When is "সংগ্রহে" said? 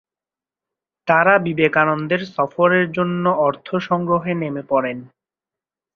3.87-4.33